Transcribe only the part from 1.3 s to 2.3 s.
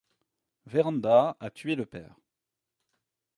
a tué le père.